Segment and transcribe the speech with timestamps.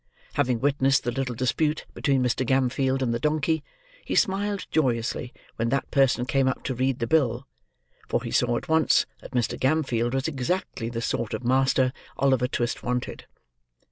[0.33, 2.43] Having witnessed the little dispute between Mr.
[2.43, 3.63] Gamfield and the donkey,
[4.03, 7.45] he smiled joyously when that person came up to read the bill,
[8.09, 9.59] for he saw at once that Mr.
[9.59, 13.27] Gamfield was exactly the sort of master Oliver Twist wanted.